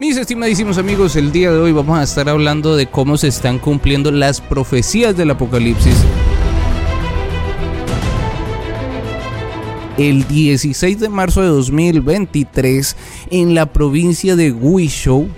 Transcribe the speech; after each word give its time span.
Mis 0.00 0.16
estimadísimos 0.16 0.78
amigos, 0.78 1.16
el 1.16 1.32
día 1.32 1.50
de 1.50 1.58
hoy 1.58 1.72
vamos 1.72 1.98
a 1.98 2.04
estar 2.04 2.28
hablando 2.28 2.76
de 2.76 2.86
cómo 2.86 3.16
se 3.16 3.26
están 3.26 3.58
cumpliendo 3.58 4.12
las 4.12 4.40
profecías 4.40 5.16
del 5.16 5.32
Apocalipsis. 5.32 5.96
El 9.96 10.28
16 10.28 11.00
de 11.00 11.08
marzo 11.08 11.42
de 11.42 11.48
2023, 11.48 12.96
en 13.32 13.56
la 13.56 13.66
provincia 13.72 14.36
de 14.36 14.52
Guizhou, 14.52 15.28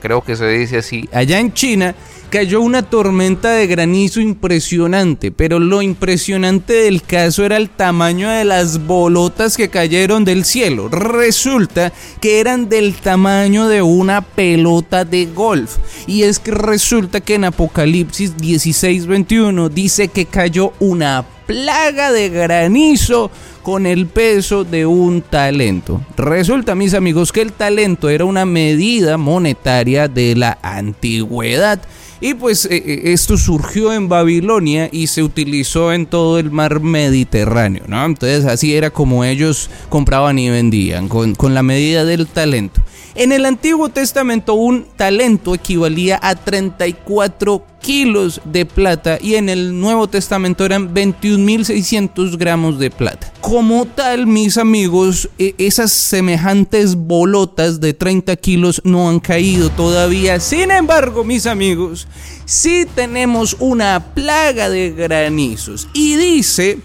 creo 0.00 0.22
que 0.22 0.34
se 0.34 0.48
dice 0.48 0.78
así, 0.78 1.06
allá 1.12 1.38
en 1.38 1.52
China, 1.52 1.94
cayó 2.30 2.60
una 2.60 2.82
tormenta 2.82 3.50
de 3.50 3.66
granizo 3.66 4.20
impresionante, 4.20 5.32
pero 5.32 5.58
lo 5.58 5.82
impresionante 5.82 6.72
del 6.74 7.02
caso 7.02 7.44
era 7.44 7.56
el 7.56 7.68
tamaño 7.68 8.30
de 8.30 8.44
las 8.44 8.86
bolotas 8.86 9.56
que 9.56 9.68
cayeron 9.68 10.24
del 10.24 10.44
cielo. 10.44 10.88
Resulta 10.88 11.92
que 12.20 12.38
eran 12.38 12.68
del 12.68 12.94
tamaño 12.94 13.66
de 13.66 13.82
una 13.82 14.22
pelota 14.22 15.04
de 15.04 15.26
golf. 15.26 15.76
Y 16.06 16.22
es 16.22 16.38
que 16.38 16.52
resulta 16.52 17.20
que 17.20 17.34
en 17.34 17.44
Apocalipsis 17.44 18.36
16:21 18.36 19.68
dice 19.68 20.08
que 20.08 20.26
cayó 20.26 20.72
una 20.78 21.24
plaga 21.46 22.12
de 22.12 22.28
granizo 22.28 23.30
con 23.64 23.86
el 23.86 24.06
peso 24.06 24.62
de 24.62 24.86
un 24.86 25.20
talento. 25.20 26.00
Resulta, 26.16 26.76
mis 26.76 26.94
amigos, 26.94 27.32
que 27.32 27.42
el 27.42 27.52
talento 27.52 28.08
era 28.08 28.24
una 28.24 28.46
medida 28.46 29.16
monetaria 29.16 30.06
de 30.06 30.36
la 30.36 30.58
antigüedad 30.62 31.80
y 32.20 32.34
pues 32.34 32.66
eh, 32.66 32.82
eh, 32.84 33.00
esto 33.12 33.36
surgió 33.38 33.92
en 33.92 34.08
Babilonia 34.08 34.88
y 34.92 35.06
se 35.06 35.22
utilizó 35.22 35.92
en 35.92 36.06
todo 36.06 36.38
el 36.38 36.50
mar 36.50 36.80
Mediterráneo, 36.80 37.84
¿no? 37.86 38.04
Entonces 38.04 38.44
así 38.44 38.74
era 38.74 38.90
como 38.90 39.24
ellos 39.24 39.70
compraban 39.88 40.38
y 40.38 40.50
vendían, 40.50 41.08
con, 41.08 41.34
con 41.34 41.54
la 41.54 41.62
medida 41.62 42.04
del 42.04 42.26
talento. 42.26 42.82
En 43.14 43.32
el 43.32 43.44
Antiguo 43.44 43.88
Testamento 43.88 44.54
un 44.54 44.86
talento 44.96 45.54
equivalía 45.54 46.18
a 46.22 46.36
34 46.36 47.66
kilos 47.80 48.40
de 48.44 48.66
plata 48.66 49.18
y 49.20 49.34
en 49.34 49.48
el 49.48 49.80
Nuevo 49.80 50.06
Testamento 50.08 50.64
eran 50.64 50.94
21.600 50.94 52.36
gramos 52.36 52.78
de 52.78 52.90
plata. 52.90 53.32
Como 53.40 53.86
tal, 53.86 54.26
mis 54.26 54.58
amigos, 54.58 55.28
e, 55.38 55.54
esas 55.58 55.90
semejantes 55.90 56.94
bolotas 56.94 57.80
de 57.80 57.94
30 57.94 58.36
kilos 58.36 58.80
no 58.84 59.08
han 59.08 59.18
caído 59.18 59.70
todavía. 59.70 60.38
Sin 60.38 60.70
embargo, 60.70 61.24
mis 61.24 61.46
amigos, 61.46 62.06
sí 62.44 62.86
tenemos 62.94 63.56
una 63.58 64.14
plaga 64.14 64.68
de 64.68 64.90
granizos 64.92 65.88
y 65.94 66.16
dice 66.16 66.78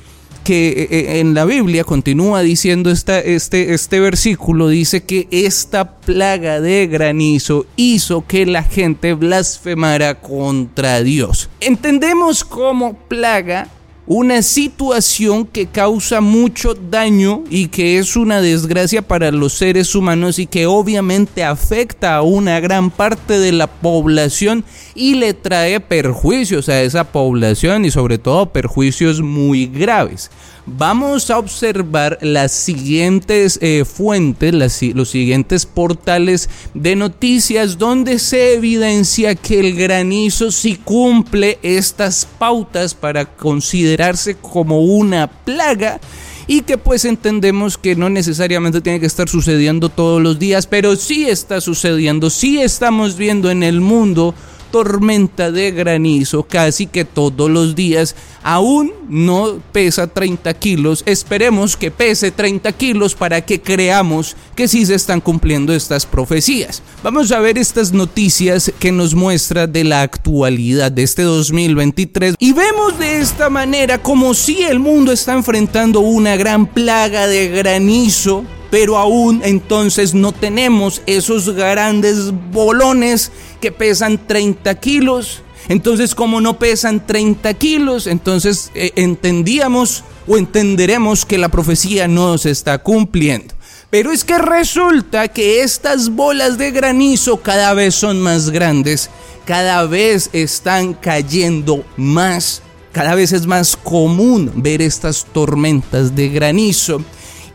que 0.45 0.67
eh, 0.69 0.87
eh, 0.91 1.19
en 1.19 1.33
la 1.33 1.43
Biblia 1.43 1.83
continúa 1.83 2.41
diciendo 2.41 2.91
este, 2.91 3.33
este 3.73 3.99
versículo, 3.99 4.67
dice 4.69 5.03
que 5.03 5.27
esta 5.31 5.97
plaga 5.97 6.61
de 6.61 6.85
granizo 6.85 7.65
hizo 7.75 8.25
que 8.27 8.45
la 8.45 8.61
gente 8.61 9.15
blasfemara 9.15 10.21
contra 10.21 11.01
Dios. 11.01 11.49
Entendemos 11.59 12.45
como 12.45 12.93
plaga 12.93 13.67
una 14.07 14.43
situación 14.43 15.45
que 15.45 15.65
causa 15.65 16.21
mucho 16.21 16.75
daño 16.75 17.43
y 17.49 17.69
que 17.69 17.97
es 17.97 18.15
una 18.15 18.39
desgracia 18.39 19.01
para 19.01 19.31
los 19.31 19.53
seres 19.53 19.95
humanos 19.95 20.37
y 20.37 20.45
que 20.45 20.67
obviamente 20.67 21.43
afecta 21.43 22.15
a 22.15 22.21
una 22.21 22.59
gran 22.59 22.91
parte 22.91 23.39
de 23.39 23.51
la 23.51 23.67
población 23.67 24.63
y 24.93 25.15
le 25.15 25.33
trae 25.33 25.79
perjuicios 25.79 26.69
a 26.69 26.81
esa 26.83 27.05
población 27.05 27.85
y 27.85 27.91
sobre 27.91 28.19
todo 28.19 28.47
perjuicios 28.47 29.21
muy 29.21 29.65
graves 29.65 30.29
vamos 30.65 31.29
a 31.29 31.37
observar 31.37 32.17
las 32.21 32.51
siguientes 32.51 33.59
eh, 33.61 33.85
fuentes, 33.85 34.53
los 34.53 35.09
siguientes 35.09 35.65
portales 35.65 36.49
de 36.73 36.95
noticias 36.95 37.77
donde 37.77 38.19
se 38.19 38.55
evidencia 38.55 39.35
que 39.35 39.59
el 39.59 39.75
granizo 39.75 40.51
sí 40.51 40.75
cumple 40.75 41.59
estas 41.61 42.27
pautas 42.39 42.93
para 42.93 43.25
considerarse 43.25 44.35
como 44.35 44.81
una 44.81 45.27
plaga 45.27 45.99
y 46.47 46.61
que 46.61 46.77
pues 46.77 47.05
entendemos 47.05 47.77
que 47.77 47.95
no 47.95 48.09
necesariamente 48.09 48.81
tiene 48.81 48.99
que 48.99 49.05
estar 49.07 49.27
sucediendo 49.27 49.89
todos 49.89 50.21
los 50.21 50.37
días, 50.37 50.67
pero 50.67 50.95
sí 50.95 51.27
está 51.27 51.59
sucediendo, 51.61 52.29
sí 52.29 52.61
estamos 52.61 53.17
viendo 53.17 53.49
en 53.49 53.63
el 53.63 53.81
mundo 53.81 54.35
tormenta 54.75 55.51
de 55.51 55.71
granizo 55.71 56.43
casi 56.43 56.85
que 56.85 57.05
todos 57.05 57.49
los 57.49 57.75
días. 57.75 58.13
Aún 58.43 58.91
no 59.07 59.61
pesa 59.71 60.05
30 60.05 60.53
kilos. 60.55 61.01
Esperemos 61.05 61.77
que 61.77 61.91
pese 61.91 62.31
30 62.31 62.73
kilos 62.73 63.15
para 63.15 63.39
que 63.39 63.61
creamos 63.61 64.35
que 64.53 64.67
sí 64.67 64.85
se 64.85 64.95
están 64.95 65.21
cumpliendo 65.21 65.73
estas 65.73 66.05
profecías. 66.05 66.81
Vamos 67.03 67.31
a 67.31 67.39
ver 67.39 67.57
estas 67.57 67.93
noticias 67.93 68.69
que 68.77 68.91
nos 68.91 69.15
muestra 69.15 69.65
de 69.65 69.85
la 69.85 70.01
actualidad 70.01 70.91
de 70.91 71.03
este 71.03 71.21
2023 71.21 72.35
y 72.37 72.51
vemos 72.51 72.99
de 72.99 73.21
esta 73.21 73.49
manera 73.49 74.03
como 74.03 74.33
si 74.33 74.61
el 74.61 74.79
mundo 74.79 75.13
está 75.13 75.31
enfrentando 75.35 76.01
una 76.01 76.35
gran 76.35 76.65
plaga 76.67 77.27
de 77.27 77.47
granizo 77.47 78.43
pero 78.75 78.97
aún 78.97 79.39
entonces 79.45 80.13
no 80.13 80.33
tenemos 80.33 81.01
esos 81.05 81.49
grandes 81.51 82.33
bolones 82.51 83.31
que 83.61 83.71
pesan 83.71 84.27
30 84.27 84.75
kilos. 84.81 85.43
Entonces, 85.69 86.13
como 86.13 86.41
no 86.41 86.59
pesan 86.59 87.07
30 87.07 87.53
kilos, 87.53 88.05
entonces 88.05 88.71
eh, 88.75 88.91
entendíamos 88.97 90.03
o 90.27 90.37
entenderemos 90.37 91.25
que 91.25 91.37
la 91.37 91.47
profecía 91.47 92.09
no 92.09 92.37
se 92.37 92.51
está 92.51 92.79
cumpliendo. 92.79 93.53
Pero 93.89 94.11
es 94.11 94.25
que 94.25 94.37
resulta 94.39 95.29
que 95.29 95.61
estas 95.61 96.09
bolas 96.09 96.57
de 96.57 96.71
granizo 96.71 97.37
cada 97.37 97.73
vez 97.73 97.95
son 97.95 98.19
más 98.19 98.49
grandes, 98.49 99.09
cada 99.45 99.85
vez 99.85 100.29
están 100.33 100.95
cayendo 100.95 101.85
más, 101.95 102.61
cada 102.91 103.15
vez 103.15 103.31
es 103.31 103.47
más 103.47 103.77
común 103.77 104.51
ver 104.53 104.81
estas 104.81 105.23
tormentas 105.31 106.13
de 106.13 106.27
granizo. 106.27 107.01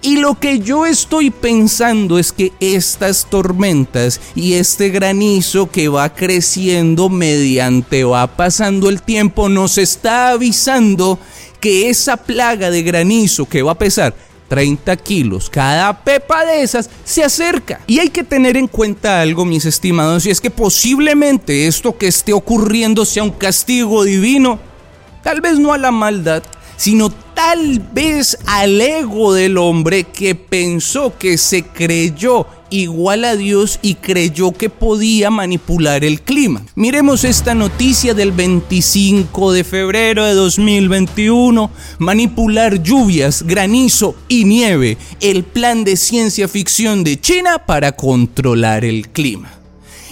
Y 0.02 0.16
lo 0.16 0.38
que 0.38 0.60
yo 0.60 0.86
estoy 0.86 1.30
pensando 1.30 2.18
es 2.18 2.32
que 2.32 2.52
estas 2.58 3.26
tormentas 3.28 4.20
y 4.34 4.54
este 4.54 4.88
granizo 4.88 5.70
que 5.70 5.88
va 5.88 6.14
creciendo 6.14 7.10
mediante 7.10 8.04
va 8.04 8.26
pasando 8.26 8.88
el 8.88 9.02
tiempo 9.02 9.50
nos 9.50 9.76
está 9.76 10.30
avisando 10.30 11.18
que 11.60 11.90
esa 11.90 12.16
plaga 12.16 12.70
de 12.70 12.82
granizo 12.82 13.46
que 13.46 13.60
va 13.60 13.72
a 13.72 13.78
pesar 13.78 14.14
30 14.48 14.96
kilos 14.96 15.48
cada 15.48 16.02
pepa 16.02 16.44
de 16.46 16.62
esas 16.62 16.90
se 17.04 17.22
acerca. 17.22 17.80
Y 17.86 17.98
hay 18.00 18.08
que 18.08 18.24
tener 18.24 18.56
en 18.56 18.66
cuenta 18.68 19.20
algo, 19.20 19.44
mis 19.44 19.64
estimados, 19.64 20.26
y 20.26 20.30
es 20.30 20.40
que 20.40 20.50
posiblemente 20.50 21.66
esto 21.66 21.96
que 21.96 22.08
esté 22.08 22.32
ocurriendo 22.32 23.04
sea 23.04 23.22
un 23.22 23.30
castigo 23.30 24.02
divino. 24.02 24.58
Tal 25.22 25.40
vez 25.40 25.58
no 25.58 25.72
a 25.72 25.78
la 25.78 25.92
maldad, 25.92 26.42
sino 26.76 27.10
tal 27.42 27.80
vez 27.94 28.36
al 28.44 28.78
ego 28.82 29.32
del 29.32 29.56
hombre 29.56 30.04
que 30.04 30.34
pensó 30.34 31.16
que 31.16 31.38
se 31.38 31.62
creyó 31.62 32.46
igual 32.68 33.24
a 33.24 33.34
Dios 33.34 33.78
y 33.80 33.94
creyó 33.94 34.52
que 34.52 34.68
podía 34.68 35.30
manipular 35.30 36.04
el 36.04 36.20
clima. 36.20 36.62
Miremos 36.74 37.24
esta 37.24 37.54
noticia 37.54 38.12
del 38.12 38.32
25 38.32 39.54
de 39.54 39.64
febrero 39.64 40.26
de 40.26 40.34
2021. 40.34 41.70
Manipular 41.98 42.82
lluvias, 42.82 43.42
granizo 43.42 44.14
y 44.28 44.44
nieve. 44.44 44.98
El 45.22 45.42
plan 45.42 45.82
de 45.82 45.96
ciencia 45.96 46.46
ficción 46.46 47.04
de 47.04 47.18
China 47.18 47.64
para 47.64 47.92
controlar 47.92 48.84
el 48.84 49.08
clima. 49.08 49.50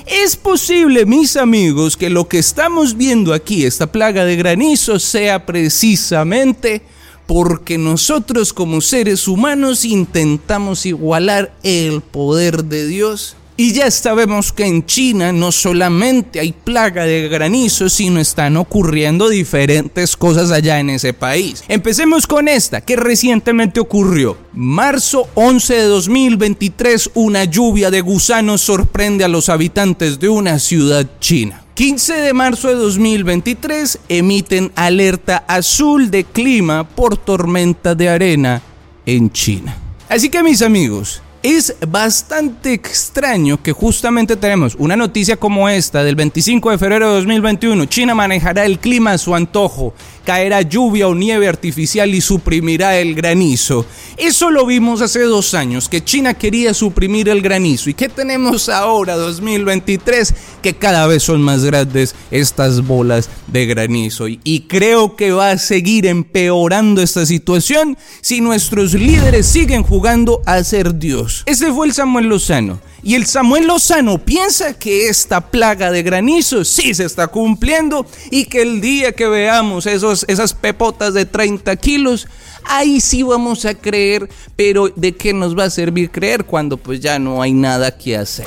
Es 0.07 0.35
posible, 0.35 1.05
mis 1.05 1.37
amigos, 1.37 1.99
que 1.99 2.09
lo 2.09 2.27
que 2.27 2.39
estamos 2.39 2.97
viendo 2.97 3.35
aquí, 3.35 3.67
esta 3.67 3.93
plaga 3.93 4.25
de 4.25 4.37
granizo, 4.37 4.99
sea 4.99 5.45
precisamente 5.45 6.81
porque 7.29 7.77
nosotros 7.77 8.55
como 8.55 8.81
seres 8.81 9.29
humanos 9.29 9.85
intentamos 9.85 10.87
igualar 10.87 11.55
el 11.63 12.01
poder 12.01 12.65
de 12.65 12.87
Dios 12.87 13.37
y 13.61 13.73
ya 13.73 13.91
sabemos 13.91 14.53
que 14.53 14.65
en 14.65 14.87
China 14.87 15.31
no 15.33 15.53
solamente 15.53 16.41
hay 16.41 16.53
plaga 16.53 17.05
de 17.05 17.29
granizo, 17.29 17.91
sino 17.91 18.19
están 18.19 18.57
ocurriendo 18.57 19.29
diferentes 19.29 20.17
cosas 20.17 20.53
allá 20.53 20.81
en 20.81 20.89
ese 20.91 21.13
país. 21.13 21.65
Empecemos 21.69 22.27
con 22.27 22.47
esta, 22.47 22.81
que 22.81 22.97
recientemente 22.97 23.81
ocurrió. 23.81 24.39
Marzo 24.55 25.29
11 25.35 25.75
de 25.75 25.83
2023, 25.83 27.11
una 27.15 27.45
lluvia 27.45 27.91
de 27.91 28.01
gusanos 28.01 28.61
sorprende 28.61 29.25
a 29.25 29.29
los 29.29 29.49
habitantes 29.49 30.19
de 30.21 30.29
una 30.29 30.61
ciudad 30.61 31.07
china. 31.19 31.65
15 31.79 32.13
de 32.15 32.35
marzo 32.35 32.67
de 32.67 32.75
2023 32.75 34.01
emiten 34.09 34.73
alerta 34.75 35.45
azul 35.47 36.11
de 36.11 36.25
clima 36.25 36.83
por 36.83 37.17
tormenta 37.17 37.95
de 37.95 38.09
arena 38.09 38.61
en 39.07 39.31
China. 39.31 39.77
Así 40.09 40.29
que 40.29 40.43
mis 40.43 40.61
amigos, 40.61 41.23
Es 41.51 41.75
bastante 41.89 42.75
extraño 42.75 43.63
que 43.63 43.73
justamente 43.73 44.37
tenemos 44.37 44.75
una 44.79 44.97
noticia 44.97 45.39
como 45.39 45.67
esta 45.71 46.05
del 46.05 46.15
25 46.15 46.73
de 46.73 46.77
febrero 46.77 47.09
de 47.09 47.15
2021. 47.15 47.87
China 47.87 48.15
manejará 48.15 48.67
el 48.67 48.79
clima 48.79 49.13
a 49.13 49.19
su 49.19 49.35
antojo, 49.35 49.95
caerá 50.27 50.61
lluvia 50.61 51.09
o 51.09 51.15
nieve 51.15 51.49
artificial 51.49 52.15
y 52.15 52.21
suprimirá 52.21 52.99
el 52.99 53.15
granizo. 53.15 53.87
Eso 54.19 54.51
lo 54.51 54.67
vimos 54.67 55.01
hace 55.01 55.21
dos 55.21 55.55
años, 55.55 55.89
que 55.89 56.05
China 56.05 56.35
quería 56.35 56.75
suprimir 56.75 57.31
el 57.31 57.41
granizo. 57.41 57.89
¿Y 57.89 57.95
qué 57.95 58.11
tenemos 58.11 58.69
ahora, 58.69 59.17
2023? 59.17 60.35
Que 60.61 60.75
cada 60.75 61.07
vez 61.07 61.23
son 61.23 61.41
más 61.41 61.65
grandes 61.65 62.15
estas 62.31 62.87
bolas 62.87 63.31
de 63.47 63.65
granizo. 63.65 64.27
Y 64.29 64.67
creo 64.69 65.17
que 65.17 65.33
va 65.33 65.53
a 65.53 65.59
seguir 65.59 66.05
empeorando 66.05 67.01
esta 67.01 67.25
situación 67.25 67.97
si 68.21 68.43
nuestros 68.43 68.93
líderes 68.93 69.47
siguen 69.47 69.83
jugando 69.83 70.43
a 70.45 70.63
ser 70.63 70.99
Ese 71.47 71.73
fue 71.73 71.87
el 71.87 71.93
Samuel 71.93 72.27
Lozano. 72.27 72.81
Y 73.03 73.15
el 73.15 73.27
Samuel 73.27 73.67
Lozano 73.67 74.19
piensa 74.19 74.75
que 74.75 75.09
esta 75.09 75.41
plaga 75.41 75.91
de 75.91 76.03
granizo 76.03 76.65
sí 76.65 76.95
se 76.95 77.05
está 77.05 77.29
cumpliendo 77.29 78.07
y 78.31 78.47
que 78.47 78.63
el 78.63 78.81
día 78.81 79.13
que 79.13 79.29
veamos 79.29 79.87
esos, 79.87 80.25
esas 80.29 80.53
pepotas 80.53 81.15
de 81.15 81.25
30 81.25 81.77
kilos, 81.77 82.27
ahí 82.65 83.01
sí 83.01 83.23
vamos 83.23 83.65
a 83.65 83.75
creer, 83.75 84.29
pero 84.57 84.89
¿de 84.95 85.17
qué 85.17 85.33
nos 85.33 85.57
va 85.57 85.65
a 85.65 85.71
servir 85.71 86.11
creer 86.11 86.45
cuando 86.45 86.77
pues 86.77 87.01
ya 87.01 87.19
no 87.19 87.41
hay 87.41 87.53
nada 87.53 87.97
que 87.97 88.17
hacer? 88.17 88.47